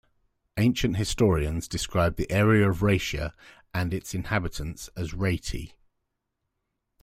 Ancient 0.57 0.97
historians 0.97 1.67
described 1.67 2.17
the 2.17 2.27
area 2.31 2.67
as 2.67 2.81
Raetia 2.81 3.35
and 3.71 3.93
its 3.93 4.15
inhabitants 4.15 4.89
as 4.97 5.11
Raeti. 5.11 5.73